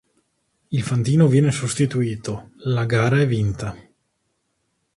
[0.71, 3.77] Il fantino viene sostituito, la gara è vinta.